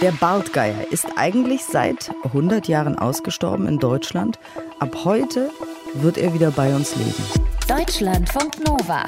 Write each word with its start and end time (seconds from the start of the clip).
Der 0.00 0.12
Bartgeier 0.12 0.90
ist 0.90 1.06
eigentlich 1.16 1.62
seit 1.64 2.10
100 2.24 2.66
Jahren 2.66 2.98
ausgestorben 2.98 3.68
in 3.68 3.78
Deutschland. 3.78 4.38
Ab 4.80 5.04
heute 5.04 5.50
wird 5.94 6.16
er 6.18 6.34
wieder 6.34 6.50
bei 6.50 6.74
uns 6.74 6.96
leben. 6.96 7.24
Deutschlandfunk 7.68 8.66
Nova. 8.66 9.04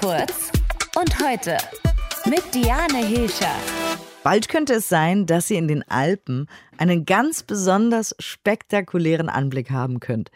Kurz 0.00 0.50
und 0.96 1.20
heute 1.20 1.58
mit 2.24 2.42
Diane 2.54 3.04
Hilscher. 3.04 3.54
Bald 4.22 4.48
könnte 4.48 4.74
es 4.74 4.88
sein, 4.88 5.26
dass 5.26 5.50
ihr 5.50 5.58
in 5.58 5.68
den 5.68 5.88
Alpen 5.88 6.48
einen 6.78 7.04
ganz 7.04 7.42
besonders 7.42 8.16
spektakulären 8.18 9.28
Anblick 9.28 9.70
haben 9.70 10.00
könnt. 10.00 10.30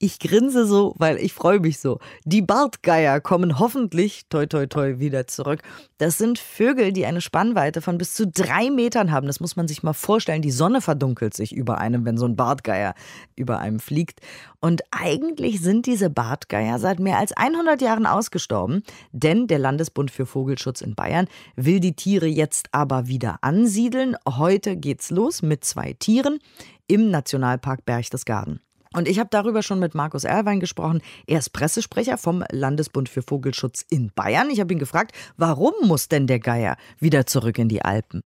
Ich 0.00 0.18
grinse 0.18 0.66
so, 0.66 0.92
weil 0.98 1.18
ich 1.18 1.32
freue 1.32 1.60
mich 1.60 1.78
so. 1.78 2.00
Die 2.24 2.42
Bartgeier 2.42 3.20
kommen 3.20 3.60
hoffentlich, 3.60 4.22
toi 4.28 4.44
toi 4.44 4.66
toi, 4.66 4.98
wieder 4.98 5.28
zurück. 5.28 5.62
Das 5.98 6.18
sind 6.18 6.40
Vögel, 6.40 6.92
die 6.92 7.06
eine 7.06 7.20
Spannweite 7.20 7.80
von 7.80 7.96
bis 7.96 8.12
zu 8.12 8.26
drei 8.26 8.70
Metern 8.70 9.12
haben. 9.12 9.28
Das 9.28 9.38
muss 9.38 9.54
man 9.54 9.68
sich 9.68 9.84
mal 9.84 9.92
vorstellen. 9.92 10.42
Die 10.42 10.50
Sonne 10.50 10.80
verdunkelt 10.80 11.34
sich 11.34 11.54
über 11.54 11.78
einem, 11.78 12.04
wenn 12.04 12.18
so 12.18 12.26
ein 12.26 12.34
Bartgeier 12.34 12.94
über 13.36 13.60
einem 13.60 13.78
fliegt. 13.78 14.20
Und 14.60 14.82
eigentlich 14.90 15.60
sind 15.60 15.86
diese 15.86 16.10
Bartgeier 16.10 16.80
seit 16.80 16.98
mehr 16.98 17.18
als 17.18 17.32
100 17.32 17.80
Jahren 17.80 18.06
ausgestorben, 18.06 18.82
denn 19.12 19.46
der 19.46 19.60
Landesbund 19.60 20.10
für 20.10 20.26
Vogelschutz 20.26 20.80
in 20.80 20.96
Bayern 20.96 21.28
will 21.54 21.78
die 21.78 21.94
Tiere 21.94 22.26
jetzt 22.26 22.68
aber 22.72 23.06
wieder 23.06 23.38
ansiedeln. 23.42 24.16
Heute 24.28 24.76
geht's 24.76 25.10
los 25.10 25.40
mit 25.40 25.64
zwei 25.64 25.92
Tieren 25.92 26.40
im 26.88 27.10
Nationalpark 27.10 27.84
Berchtesgaden. 27.84 28.60
Und 28.94 29.08
ich 29.08 29.18
habe 29.18 29.28
darüber 29.28 29.64
schon 29.64 29.80
mit 29.80 29.96
Markus 29.96 30.22
Erlwein 30.22 30.60
gesprochen. 30.60 31.02
Er 31.26 31.40
ist 31.40 31.50
Pressesprecher 31.50 32.16
vom 32.16 32.44
Landesbund 32.52 33.08
für 33.08 33.22
Vogelschutz 33.22 33.84
in 33.90 34.12
Bayern. 34.14 34.50
Ich 34.50 34.60
habe 34.60 34.72
ihn 34.72 34.78
gefragt, 34.78 35.12
warum 35.36 35.72
muss 35.82 36.06
denn 36.06 36.28
der 36.28 36.38
Geier 36.38 36.76
wieder 37.00 37.26
zurück 37.26 37.58
in 37.58 37.68
die 37.68 37.82
Alpen? 37.82 38.22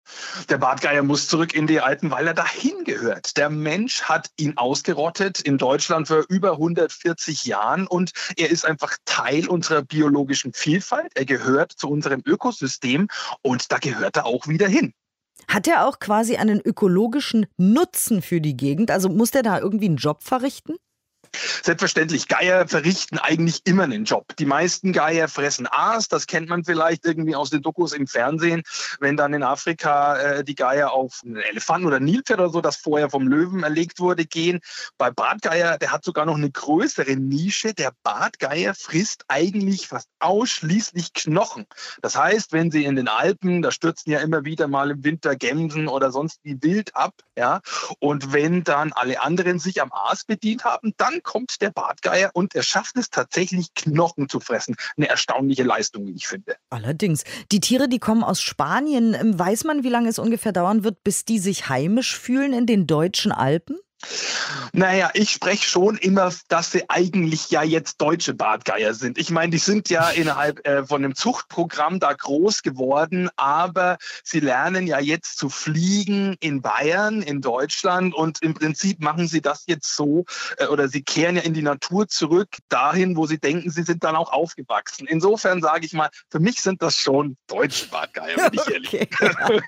Der 0.48 0.56
Bartgeier 0.56 1.02
muss 1.02 1.28
zurück 1.28 1.54
in 1.54 1.66
die 1.66 1.80
Alpen, 1.80 2.10
weil 2.10 2.26
er 2.26 2.32
dahin 2.32 2.84
gehört. 2.84 3.36
Der 3.36 3.50
Mensch 3.50 4.04
hat 4.04 4.30
ihn 4.38 4.56
ausgerottet 4.56 5.42
in 5.42 5.58
Deutschland 5.58 6.08
vor 6.08 6.24
über 6.30 6.52
140 6.52 7.44
Jahren 7.44 7.86
und 7.86 8.12
er 8.38 8.50
ist 8.50 8.64
einfach 8.64 8.96
Teil 9.04 9.46
unserer 9.46 9.82
biologischen 9.82 10.54
Vielfalt. 10.54 11.12
Er 11.14 11.26
gehört 11.26 11.72
zu 11.72 11.90
unserem 11.90 12.22
Ökosystem 12.24 13.08
und 13.42 13.70
da 13.70 13.76
gehört 13.76 14.16
er 14.16 14.24
auch 14.24 14.48
wieder 14.48 14.66
hin. 14.66 14.94
Hat 15.48 15.66
er 15.66 15.86
auch 15.86 15.98
quasi 15.98 16.36
einen 16.36 16.60
ökologischen 16.60 17.46
Nutzen 17.56 18.22
für 18.22 18.40
die 18.40 18.56
Gegend? 18.56 18.90
Also 18.90 19.08
muss 19.08 19.30
der 19.30 19.42
da 19.42 19.58
irgendwie 19.58 19.86
einen 19.86 19.96
Job 19.96 20.22
verrichten? 20.22 20.76
Selbstverständlich, 21.62 22.28
Geier 22.28 22.68
verrichten 22.68 23.18
eigentlich 23.18 23.60
immer 23.64 23.84
einen 23.84 24.04
Job. 24.04 24.36
Die 24.36 24.46
meisten 24.46 24.92
Geier 24.92 25.28
fressen 25.28 25.66
Aas, 25.66 26.08
das 26.08 26.26
kennt 26.26 26.48
man 26.48 26.64
vielleicht 26.64 27.04
irgendwie 27.04 27.34
aus 27.34 27.50
den 27.50 27.62
Dokus 27.62 27.92
im 27.92 28.06
Fernsehen, 28.06 28.62
wenn 29.00 29.16
dann 29.16 29.34
in 29.34 29.42
Afrika 29.42 30.16
äh, 30.18 30.44
die 30.44 30.54
Geier 30.54 30.92
auf 30.92 31.20
einen 31.24 31.36
Elefanten 31.36 31.86
oder 31.86 32.00
Nilpferd 32.00 32.40
oder 32.40 32.50
so, 32.50 32.60
das 32.60 32.76
vorher 32.76 33.10
vom 33.10 33.28
Löwen 33.28 33.62
erlegt 33.62 34.00
wurde, 34.00 34.24
gehen. 34.24 34.60
Bei 34.98 35.10
Bartgeier, 35.10 35.78
der 35.78 35.92
hat 35.92 36.04
sogar 36.04 36.26
noch 36.26 36.36
eine 36.36 36.50
größere 36.50 37.16
Nische. 37.16 37.74
Der 37.74 37.92
Bartgeier 38.02 38.74
frisst 38.74 39.24
eigentlich 39.28 39.88
fast 39.88 40.08
ausschließlich 40.20 41.12
Knochen. 41.12 41.66
Das 42.02 42.16
heißt, 42.16 42.52
wenn 42.52 42.70
sie 42.70 42.84
in 42.84 42.96
den 42.96 43.08
Alpen, 43.08 43.62
da 43.62 43.70
stürzen 43.70 44.12
ja 44.12 44.20
immer 44.20 44.44
wieder 44.44 44.68
mal 44.68 44.90
im 44.90 45.04
Winter 45.04 45.36
Gämsen 45.36 45.88
oder 45.88 46.10
sonst 46.10 46.40
wie 46.42 46.62
wild 46.62 46.94
ab, 46.94 47.14
ja, 47.36 47.60
und 47.98 48.32
wenn 48.32 48.64
dann 48.64 48.92
alle 48.92 49.22
anderen 49.22 49.58
sich 49.58 49.82
am 49.82 49.92
Aas 49.92 50.24
bedient 50.24 50.64
haben, 50.64 50.94
dann 50.96 51.22
kommt 51.24 51.60
der 51.60 51.70
Bartgeier 51.70 52.30
und 52.34 52.54
er 52.54 52.62
schafft 52.62 52.96
es 52.96 53.10
tatsächlich, 53.10 53.74
Knochen 53.74 54.28
zu 54.28 54.38
fressen. 54.38 54.76
Eine 54.96 55.08
erstaunliche 55.08 55.64
Leistung, 55.64 56.06
wie 56.06 56.14
ich 56.14 56.28
finde. 56.28 56.56
Allerdings. 56.70 57.24
Die 57.50 57.58
Tiere, 57.58 57.88
die 57.88 57.98
kommen 57.98 58.22
aus 58.22 58.40
Spanien. 58.40 59.14
Ähm, 59.14 59.36
weiß 59.36 59.64
man, 59.64 59.82
wie 59.82 59.88
lange 59.88 60.08
es 60.08 60.20
ungefähr 60.20 60.52
dauern 60.52 60.84
wird, 60.84 61.02
bis 61.02 61.24
die 61.24 61.40
sich 61.40 61.68
heimisch 61.68 62.16
fühlen 62.16 62.52
in 62.52 62.66
den 62.66 62.86
deutschen 62.86 63.32
Alpen? 63.32 63.78
Naja, 64.72 65.10
ich 65.14 65.30
spreche 65.30 65.68
schon 65.68 65.96
immer, 65.98 66.32
dass 66.48 66.72
sie 66.72 66.88
eigentlich 66.88 67.50
ja 67.50 67.62
jetzt 67.62 68.00
deutsche 68.00 68.34
Bartgeier 68.34 68.94
sind. 68.94 69.18
Ich 69.18 69.30
meine, 69.30 69.50
die 69.50 69.58
sind 69.58 69.90
ja 69.90 70.08
innerhalb 70.10 70.66
äh, 70.66 70.84
von 70.84 71.04
einem 71.04 71.14
Zuchtprogramm 71.14 72.00
da 72.00 72.12
groß 72.12 72.62
geworden, 72.62 73.28
aber 73.36 73.98
sie 74.22 74.40
lernen 74.40 74.86
ja 74.86 74.98
jetzt 74.98 75.38
zu 75.38 75.48
fliegen 75.48 76.36
in 76.40 76.62
Bayern, 76.62 77.22
in 77.22 77.40
Deutschland 77.40 78.14
und 78.14 78.42
im 78.42 78.54
Prinzip 78.54 79.00
machen 79.00 79.28
sie 79.28 79.40
das 79.40 79.64
jetzt 79.66 79.94
so 79.94 80.24
äh, 80.58 80.66
oder 80.66 80.88
sie 80.88 81.02
kehren 81.02 81.36
ja 81.36 81.42
in 81.42 81.54
die 81.54 81.62
Natur 81.62 82.08
zurück, 82.08 82.48
dahin, 82.68 83.16
wo 83.16 83.26
sie 83.26 83.38
denken, 83.38 83.70
sie 83.70 83.82
sind 83.82 84.04
dann 84.04 84.16
auch 84.16 84.32
aufgewachsen. 84.32 85.06
Insofern 85.06 85.60
sage 85.60 85.86
ich 85.86 85.92
mal, 85.92 86.08
für 86.30 86.40
mich 86.40 86.60
sind 86.60 86.82
das 86.82 86.96
schon 86.96 87.36
deutsche 87.46 87.88
Bartgeier, 87.88 88.36
wenn 88.36 88.54
ich 88.54 88.68
ehrlich 88.68 88.94
okay. 88.94 89.08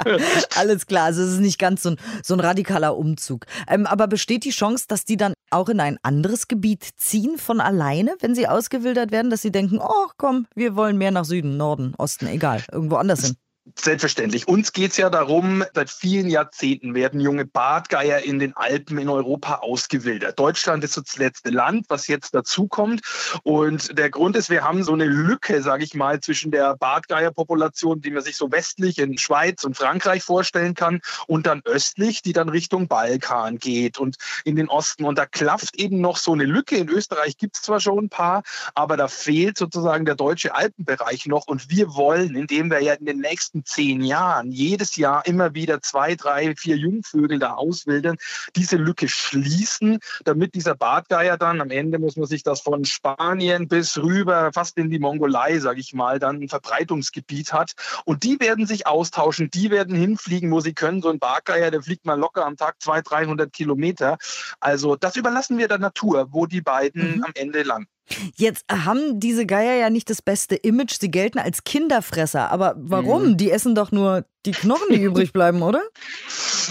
Alles 0.57 0.87
klar, 0.87 1.05
also 1.05 1.23
es 1.23 1.33
ist 1.33 1.41
nicht 1.41 1.59
ganz 1.59 1.83
so 1.83 1.91
ein, 1.91 1.97
so 2.23 2.35
ein 2.35 2.41
radikaler 2.41 2.97
Umzug. 2.97 3.47
Ähm, 3.69 3.87
aber 3.87 4.07
besteht 4.27 4.45
die 4.45 4.51
Chance, 4.51 4.87
dass 4.89 5.05
die 5.05 5.17
dann 5.17 5.35
auch 5.53 5.69
in 5.69 5.79
ein 5.79 5.99
anderes 6.03 6.49
Gebiet 6.49 6.85
ziehen 6.97 7.39
von 7.39 7.61
alleine, 7.61 8.17
wenn 8.19 8.35
sie 8.35 8.49
ausgewildert 8.49 9.13
werden, 9.13 9.31
dass 9.31 9.43
sie 9.43 9.53
denken, 9.53 9.79
oh 9.81 10.09
komm, 10.17 10.49
wir 10.57 10.75
wollen 10.75 10.99
mehr 10.99 11.13
nach 11.13 11.25
Süden, 11.25 11.57
Norden, 11.57 11.95
Osten, 11.97 12.27
egal, 12.27 12.65
irgendwo 12.73 12.97
anders 12.97 13.25
hin? 13.25 13.37
Selbstverständlich. 13.75 14.47
Uns 14.47 14.73
geht 14.73 14.93
es 14.93 14.97
ja 14.97 15.11
darum, 15.11 15.65
seit 15.75 15.91
vielen 15.91 16.29
Jahrzehnten 16.29 16.95
werden 16.95 17.19
junge 17.19 17.45
Bartgeier 17.45 18.21
in 18.21 18.39
den 18.39 18.57
Alpen 18.57 18.97
in 18.97 19.09
Europa 19.09 19.57
ausgewildert. 19.57 20.39
Deutschland 20.39 20.85
ist 20.85 20.93
so 20.93 21.01
das 21.01 21.17
letzte 21.17 21.51
Land, 21.51 21.87
was 21.89 22.07
jetzt 22.07 22.33
dazukommt. 22.33 23.01
Und 23.43 23.99
der 23.99 24.09
Grund 24.11 24.37
ist, 24.37 24.51
wir 24.51 24.63
haben 24.63 24.85
so 24.85 24.93
eine 24.93 25.07
Lücke, 25.07 25.63
sage 25.63 25.83
ich 25.83 25.95
mal, 25.95 26.21
zwischen 26.21 26.53
der 26.53 26.77
Bartgeierpopulation, 26.77 28.01
die 28.01 28.13
man 28.13 28.23
sich 28.23 28.37
so 28.37 28.53
westlich 28.53 28.99
in 28.99 29.19
Schweiz 29.19 29.65
und 29.65 29.77
Frankreich 29.77 30.23
vorstellen 30.23 30.75
kann, 30.75 31.01
und 31.27 31.47
dann 31.47 31.61
östlich, 31.65 32.23
die 32.23 32.33
dann 32.33 32.49
Richtung 32.49 32.87
Balkan 32.87 33.59
geht 33.59 33.99
und 33.99 34.17
in 34.45 34.55
den 34.55 34.69
Osten. 34.69 35.05
Und 35.05 35.19
da 35.19 35.27
klafft 35.27 35.75
eben 35.75 36.01
noch 36.01 36.19
so 36.19 36.33
eine 36.35 36.45
Lücke. 36.45 36.77
In 36.77 36.89
Österreich 36.89 37.37
gibt 37.37 37.57
es 37.57 37.63
zwar 37.63 37.81
schon 37.81 38.05
ein 38.05 38.09
paar, 38.11 38.45
aber 38.77 38.97
da 38.97 39.09
fehlt 39.09 39.59
sozusagen 39.59 40.05
der 40.05 40.15
deutsche 40.15 40.55
Alpenbereich 40.55 41.27
noch. 41.27 41.49
Und 41.49 41.69
wir 41.69 41.97
wollen, 41.97 42.37
indem 42.37 42.71
wir 42.71 42.81
ja 42.81 42.95
in 42.95 43.07
den 43.07 43.19
nächsten 43.19 43.56
nächsten 43.57 43.65
zehn 43.65 44.03
Jahren 44.03 44.51
jedes 44.51 44.97
Jahr 44.97 45.27
immer 45.27 45.55
wieder 45.55 45.81
zwei, 45.81 46.15
drei, 46.15 46.55
vier 46.57 46.77
Jungvögel 46.77 47.39
da 47.39 47.55
auswildern, 47.55 48.17
diese 48.55 48.77
Lücke 48.77 49.09
schließen, 49.09 49.99
damit 50.25 50.55
dieser 50.55 50.75
Bartgeier 50.75 51.37
dann 51.37 51.61
am 51.61 51.71
Ende 51.71 51.99
muss 51.99 52.17
man 52.17 52.27
sich 52.27 52.43
das 52.43 52.61
von 52.61 52.85
Spanien 52.85 53.69
bis 53.69 53.97
rüber 53.99 54.51
fast 54.53 54.77
in 54.79 54.91
die 54.91 54.99
Mongolei, 54.99 55.59
sage 55.59 55.81
ich 55.81 55.95
mal, 55.95 56.19
dann 56.19 56.43
ein 56.43 56.49
Verbreitungsgebiet 56.49 57.53
hat. 57.53 57.73
Und 58.05 58.23
die 58.23 58.39
werden 58.41 58.67
sich 58.67 58.87
austauschen, 58.87 59.51
die 59.51 59.71
werden 59.71 59.97
hinfliegen, 59.97 60.51
wo 60.51 60.61
sie 60.61 60.75
können. 60.75 61.03
So 61.03 61.11
ein 61.11 61.19
Bartgeier, 61.19 61.71
der 61.71 61.83
fliegt 61.83 62.05
mal 62.05 62.19
locker 62.19 62.45
am 62.45 62.57
Tag 62.57 62.77
200, 62.81 63.11
300 63.11 63.53
Kilometer. 63.53 64.19
Also 64.61 64.97
das 64.97 65.17
überlassen 65.17 65.59
wir 65.59 65.69
der 65.69 65.79
Natur, 65.79 66.29
wo 66.31 66.47
die 66.47 66.61
beiden 66.61 67.17
mhm. 67.17 67.25
am 67.25 67.33
Ende 67.35 67.63
landen. 67.63 67.96
Jetzt 68.37 68.65
haben 68.71 69.19
diese 69.21 69.47
Geier 69.47 69.75
ja 69.75 69.91
nicht 69.91 70.11
das 70.11 70.23
beste 70.23 70.55
Image. 70.55 70.99
Sie 71.01 71.11
gelten 71.11 71.39
als 71.39 71.65
Kinderfresser. 71.65 72.51
Aber 72.51 72.75
warum? 72.79 73.31
Mhm. 73.31 73.37
Die 73.37 73.51
essen 73.51 73.75
doch 73.75 73.93
nur 73.93 74.25
die 74.47 74.53
Knochen, 74.53 74.87
die 74.91 75.03
übrig 75.03 75.33
bleiben, 75.33 75.63
oder? 75.63 75.83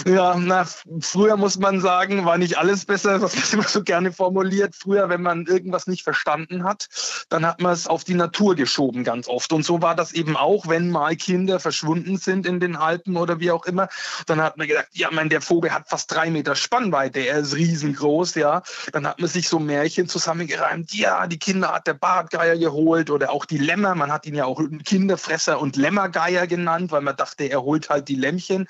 Ja, 0.06 0.36
na, 0.38 0.66
früher 1.00 1.38
muss 1.38 1.58
man 1.58 1.80
sagen, 1.80 2.26
war 2.26 2.38
nicht 2.38 2.58
alles 2.58 2.86
besser, 2.86 3.22
was 3.22 3.36
man 3.36 3.44
immer 3.54 3.68
so 3.68 3.84
gerne 3.84 4.12
formuliert. 4.12 4.76
Früher, 4.76 5.10
wenn 5.10 5.22
man 5.22 5.46
irgendwas 5.46 5.88
nicht 5.88 6.04
verstanden 6.04 6.64
hat, 6.64 6.88
dann 7.30 7.46
hat 7.46 7.62
man 7.62 7.74
es 7.74 7.88
auf 7.88 8.04
die 8.04 8.14
Natur 8.14 8.56
geschoben 8.56 9.04
ganz 9.04 9.28
oft. 9.28 9.52
Und 9.54 9.64
so 9.64 9.82
war 9.82 9.96
das 9.96 10.14
eben 10.14 10.38
auch, 10.38 10.68
wenn 10.68 10.90
mal 10.90 11.16
Kinder 11.16 11.60
verschwunden 11.60 12.18
sind 12.18 12.46
in 12.46 12.60
den 12.60 12.76
Alpen 12.76 13.18
oder 13.18 13.40
wie 13.40 13.52
auch 13.52 13.66
immer. 13.66 13.90
Dann 14.26 14.42
hat 14.42 14.58
man 14.58 14.68
gesagt, 14.68 14.90
ja, 14.94 15.10
mein, 15.12 15.30
der 15.30 15.42
Vogel 15.42 15.72
hat 15.72 15.90
fast 15.90 16.14
drei 16.14 16.30
Meter 16.30 16.56
Spannweite, 16.56 17.20
er 17.20 17.40
ist 17.40 17.56
riesengroß, 17.56 18.36
ja. 18.36 18.64
Dann 18.92 19.08
hat 19.08 19.20
man 19.20 19.30
sich 19.30 19.50
so 19.50 19.60
Märchen 19.60 20.08
zusammengereimt, 20.08 20.94
ja, 20.94 21.28
die 21.28 21.40
Kinder 21.40 21.74
hat 21.74 21.88
der 21.88 21.94
Bartgeier 21.94 22.58
geholt 22.58 23.10
oder 23.10 23.32
auch 23.32 23.46
die 23.46 23.58
Lämmer. 23.58 23.96
Man 23.96 24.12
hat 24.12 24.26
ihn 24.26 24.36
ja 24.36 24.46
auch 24.46 24.62
Kinderfresser 24.86 25.60
und 25.60 25.76
Lämmergeier 25.76 26.48
genannt, 26.48 26.92
weil 26.92 27.02
man 27.02 27.16
dachte, 27.16 27.46
er 27.46 27.65
holt 27.66 27.90
halt 27.90 28.08
die 28.08 28.16
Lämmchen, 28.16 28.68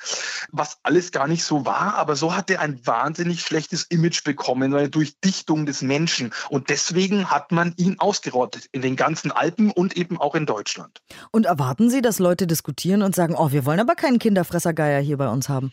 was 0.52 0.78
alles 0.84 1.12
gar 1.12 1.28
nicht 1.28 1.44
so 1.44 1.66
war, 1.66 1.96
aber 1.96 2.16
so 2.16 2.36
hat 2.36 2.50
er 2.50 2.62
ein 2.62 2.86
wahnsinnig 2.86 3.42
schlechtes 3.42 3.84
Image 3.84 4.24
bekommen, 4.24 4.74
weil 4.74 4.90
durch 4.90 5.20
Dichtung 5.20 5.66
des 5.66 5.82
Menschen. 5.82 6.32
Und 6.50 6.70
deswegen 6.70 7.30
hat 7.30 7.52
man 7.52 7.74
ihn 7.78 8.00
ausgerottet 8.00 8.68
in 8.72 8.82
den 8.82 8.96
ganzen 8.96 9.32
Alpen 9.32 9.72
und 9.72 9.96
eben 9.98 10.20
auch 10.20 10.36
in 10.36 10.46
Deutschland. 10.46 11.02
Und 11.32 11.46
erwarten 11.46 11.90
Sie, 11.90 12.02
dass 12.02 12.20
Leute 12.20 12.48
diskutieren 12.48 13.02
und 13.02 13.16
sagen, 13.16 13.36
oh, 13.38 13.52
wir 13.52 13.66
wollen 13.66 13.80
aber 13.80 13.96
keinen 13.96 14.20
Kinderfressergeier 14.20 15.02
hier 15.02 15.18
bei 15.18 15.30
uns 15.30 15.50
haben? 15.50 15.72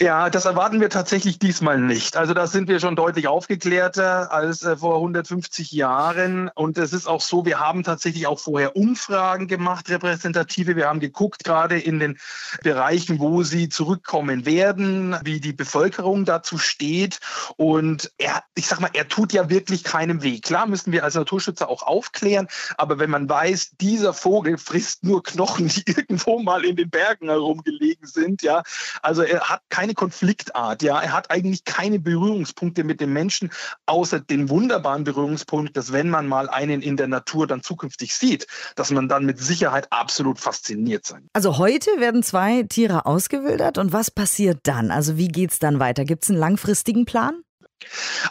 Ja, 0.00 0.28
das 0.28 0.44
erwarten 0.44 0.80
wir 0.80 0.90
tatsächlich 0.90 1.38
diesmal 1.38 1.78
nicht. 1.78 2.16
Also 2.16 2.34
da 2.34 2.48
sind 2.48 2.66
wir 2.66 2.80
schon 2.80 2.96
deutlich 2.96 3.28
aufgeklärter 3.28 4.32
als 4.32 4.64
äh, 4.64 4.76
vor 4.76 4.96
150 4.96 5.70
Jahren. 5.70 6.50
Und 6.56 6.78
es 6.78 6.92
ist 6.92 7.06
auch 7.06 7.20
so, 7.20 7.46
wir 7.46 7.60
haben 7.60 7.84
tatsächlich 7.84 8.26
auch 8.26 8.40
vorher 8.40 8.74
Umfragen 8.74 9.46
gemacht, 9.46 9.88
repräsentative. 9.90 10.74
Wir 10.74 10.88
haben 10.88 10.98
geguckt, 10.98 11.44
gerade 11.44 11.78
in 11.78 12.00
den 12.00 12.18
Bereichen, 12.64 13.20
wo 13.20 13.44
sie 13.44 13.68
zurückkommen 13.68 14.46
werden, 14.46 15.16
wie 15.22 15.38
die 15.38 15.52
Bevölkerung 15.52 16.24
dazu 16.24 16.58
steht. 16.58 17.20
Und 17.56 18.10
er, 18.18 18.42
ich 18.56 18.66
sag 18.66 18.80
mal, 18.80 18.90
er 18.94 19.06
tut 19.06 19.32
ja 19.32 19.48
wirklich 19.48 19.84
keinem 19.84 20.24
weh. 20.24 20.40
Klar 20.40 20.66
müssen 20.66 20.90
wir 20.90 21.04
als 21.04 21.14
Naturschützer 21.14 21.68
auch 21.68 21.84
aufklären, 21.84 22.48
aber 22.78 22.98
wenn 22.98 23.10
man 23.10 23.28
weiß, 23.28 23.76
dieser 23.80 24.12
Vogel 24.12 24.58
frisst 24.58 25.04
nur 25.04 25.22
Knochen, 25.22 25.68
die 25.68 25.84
irgendwo 25.86 26.40
mal 26.40 26.64
in 26.64 26.74
den 26.74 26.90
Bergen 26.90 27.28
herumgelegen 27.28 28.08
sind, 28.08 28.42
ja, 28.42 28.64
also 29.00 29.22
er 29.22 29.48
hat 29.48 29.60
keine 29.84 29.92
Konfliktart, 29.94 30.82
ja, 30.82 30.98
er 30.98 31.12
hat 31.12 31.30
eigentlich 31.30 31.64
keine 31.64 31.98
Berührungspunkte 31.98 32.84
mit 32.84 33.02
dem 33.02 33.12
Menschen, 33.12 33.50
außer 33.84 34.18
den 34.18 34.48
wunderbaren 34.48 35.04
Berührungspunkt, 35.04 35.76
dass 35.76 35.92
wenn 35.92 36.08
man 36.08 36.26
mal 36.26 36.48
einen 36.48 36.80
in 36.80 36.96
der 36.96 37.06
Natur 37.06 37.46
dann 37.46 37.62
zukünftig 37.62 38.14
sieht, 38.14 38.46
dass 38.76 38.90
man 38.90 39.10
dann 39.10 39.26
mit 39.26 39.38
Sicherheit 39.38 39.86
absolut 39.90 40.38
fasziniert 40.38 41.04
sein. 41.04 41.28
Also 41.34 41.58
heute 41.58 41.90
werden 41.98 42.22
zwei 42.22 42.62
Tiere 42.62 43.04
ausgewildert 43.04 43.76
und 43.76 43.92
was 43.92 44.10
passiert 44.10 44.60
dann? 44.62 44.90
Also 44.90 45.18
wie 45.18 45.28
geht 45.28 45.50
es 45.50 45.58
dann 45.58 45.78
weiter? 45.80 46.06
Gibt 46.06 46.24
es 46.24 46.30
einen 46.30 46.38
langfristigen 46.38 47.04
Plan? 47.04 47.42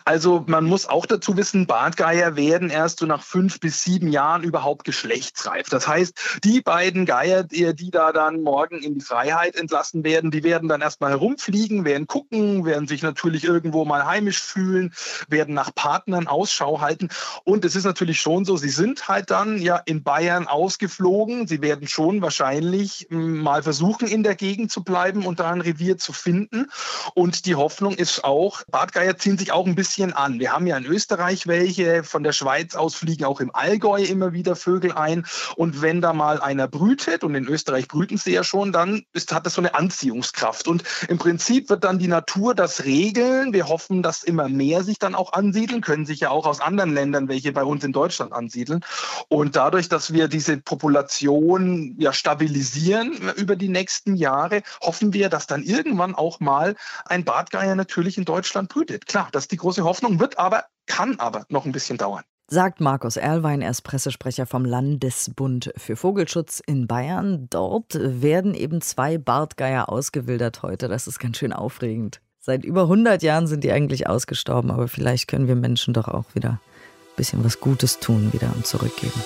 Also 0.05 0.43
man 0.47 0.65
muss 0.65 0.87
auch 0.87 1.05
dazu 1.05 1.37
wissen, 1.37 1.67
Bartgeier 1.67 2.35
werden 2.35 2.69
erst 2.69 2.99
so 2.99 3.05
nach 3.05 3.23
fünf 3.23 3.59
bis 3.59 3.83
sieben 3.83 4.09
Jahren 4.09 4.43
überhaupt 4.43 4.83
geschlechtsreif. 4.83 5.69
Das 5.69 5.87
heißt, 5.87 6.39
die 6.43 6.61
beiden 6.61 7.05
Geier, 7.05 7.43
die, 7.43 7.73
die 7.75 7.91
da 7.91 8.11
dann 8.11 8.41
morgen 8.41 8.81
in 8.81 8.95
die 8.95 9.01
Freiheit 9.01 9.55
entlassen 9.55 10.03
werden, 10.03 10.31
die 10.31 10.43
werden 10.43 10.69
dann 10.69 10.81
erstmal 10.81 11.11
herumfliegen, 11.11 11.85
werden 11.85 12.07
gucken, 12.07 12.65
werden 12.65 12.87
sich 12.87 13.01
natürlich 13.01 13.43
irgendwo 13.43 13.85
mal 13.85 14.05
heimisch 14.05 14.41
fühlen, 14.41 14.93
werden 15.27 15.53
nach 15.53 15.73
Partnern 15.75 16.27
Ausschau 16.27 16.81
halten. 16.81 17.09
Und 17.43 17.65
es 17.65 17.75
ist 17.75 17.85
natürlich 17.85 18.19
schon 18.19 18.45
so, 18.45 18.57
sie 18.57 18.69
sind 18.69 19.07
halt 19.07 19.31
dann 19.31 19.61
ja 19.61 19.77
in 19.85 20.03
Bayern 20.03 20.47
ausgeflogen. 20.47 21.47
Sie 21.47 21.61
werden 21.61 21.87
schon 21.87 22.21
wahrscheinlich 22.21 23.07
hm, 23.09 23.39
mal 23.39 23.63
versuchen, 23.63 24.07
in 24.07 24.23
der 24.23 24.35
Gegend 24.35 24.71
zu 24.71 24.83
bleiben 24.83 25.25
und 25.25 25.39
da 25.39 25.51
ein 25.51 25.61
Revier 25.61 25.97
zu 25.97 26.13
finden. 26.13 26.67
Und 27.13 27.45
die 27.45 27.55
Hoffnung 27.55 27.93
ist 27.93 28.23
auch, 28.23 28.63
Bartgeier 28.69 29.17
ziehen 29.17 29.37
sich 29.37 29.42
sich 29.43 29.51
auch 29.51 29.67
ein 29.67 29.75
bisschen 29.75 30.13
an. 30.13 30.39
Wir 30.39 30.53
haben 30.53 30.67
ja 30.67 30.77
in 30.77 30.85
Österreich 30.85 31.47
welche, 31.47 32.05
von 32.05 32.23
der 32.23 32.31
Schweiz 32.31 32.75
aus 32.75 32.95
fliegen 32.95 33.25
auch 33.25 33.41
im 33.41 33.53
Allgäu 33.53 34.01
immer 34.01 34.31
wieder 34.31 34.55
Vögel 34.55 34.93
ein. 34.93 35.25
Und 35.57 35.81
wenn 35.81 35.99
da 35.99 36.13
mal 36.13 36.39
einer 36.39 36.69
brütet, 36.69 37.25
und 37.25 37.35
in 37.35 37.45
Österreich 37.45 37.89
brüten 37.89 38.17
sie 38.17 38.31
ja 38.31 38.45
schon, 38.45 38.71
dann 38.71 39.03
ist, 39.11 39.33
hat 39.33 39.45
das 39.45 39.55
so 39.55 39.61
eine 39.61 39.75
Anziehungskraft. 39.75 40.69
Und 40.69 40.83
im 41.09 41.17
Prinzip 41.17 41.69
wird 41.69 41.83
dann 41.83 41.99
die 41.99 42.07
Natur 42.07 42.55
das 42.55 42.85
regeln. 42.85 43.51
Wir 43.51 43.67
hoffen, 43.67 44.01
dass 44.01 44.23
immer 44.23 44.47
mehr 44.47 44.83
sich 44.83 44.97
dann 44.97 45.13
auch 45.13 45.33
ansiedeln, 45.33 45.81
können 45.81 46.05
sich 46.05 46.21
ja 46.21 46.29
auch 46.29 46.45
aus 46.45 46.61
anderen 46.61 46.93
Ländern 46.93 47.27
welche 47.27 47.51
bei 47.51 47.65
uns 47.65 47.83
in 47.83 47.91
Deutschland 47.91 48.31
ansiedeln. 48.31 48.79
Und 49.27 49.57
dadurch, 49.57 49.89
dass 49.89 50.13
wir 50.13 50.29
diese 50.29 50.55
Population 50.55 51.95
ja 51.97 52.13
stabilisieren 52.13 53.33
über 53.35 53.57
die 53.57 53.67
nächsten 53.67 54.15
Jahre, 54.15 54.63
hoffen 54.81 55.11
wir, 55.11 55.27
dass 55.27 55.47
dann 55.47 55.63
irgendwann 55.63 56.15
auch 56.15 56.39
mal 56.39 56.75
ein 57.05 57.25
Bartgeier 57.25 57.75
natürlich 57.75 58.17
in 58.17 58.23
Deutschland 58.23 58.69
brütet. 58.69 59.05
Klar, 59.05 59.27
das 59.33 59.43
ist 59.43 59.51
die 59.51 59.57
große 59.57 59.83
Hoffnung, 59.83 60.19
wird 60.19 60.37
aber, 60.37 60.65
kann 60.85 61.19
aber 61.19 61.45
noch 61.49 61.65
ein 61.65 61.71
bisschen 61.71 61.97
dauern. 61.97 62.23
Sagt 62.47 62.81
Markus 62.81 63.17
Erlwein, 63.17 63.61
er 63.61 63.71
ist 63.71 63.81
Pressesprecher 63.81 64.45
vom 64.45 64.65
Landesbund 64.65 65.73
für 65.75 65.95
Vogelschutz 65.95 66.61
in 66.65 66.87
Bayern. 66.87 67.47
Dort 67.49 67.97
werden 67.99 68.53
eben 68.53 68.81
zwei 68.81 69.17
Bartgeier 69.17 69.89
ausgewildert 69.89 70.61
heute. 70.61 70.87
Das 70.87 71.07
ist 71.07 71.19
ganz 71.19 71.37
schön 71.37 71.53
aufregend. 71.53 72.21
Seit 72.39 72.65
über 72.65 72.83
100 72.83 73.23
Jahren 73.23 73.47
sind 73.47 73.63
die 73.63 73.71
eigentlich 73.71 74.07
ausgestorben, 74.07 74.69
aber 74.69 74.87
vielleicht 74.87 75.29
können 75.29 75.47
wir 75.47 75.55
Menschen 75.55 75.93
doch 75.93 76.09
auch 76.09 76.25
wieder 76.35 76.49
ein 76.49 77.15
bisschen 77.15 77.43
was 77.43 77.59
Gutes 77.59 77.99
tun 77.99 78.33
wieder 78.33 78.51
und 78.53 78.67
zurückgeben. 78.67 79.23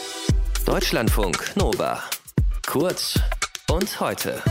Deutschlandfunk 0.66 1.56
Nova. 1.56 2.04
Kurz 2.68 3.20
und 3.72 4.00
heute. 4.00 4.42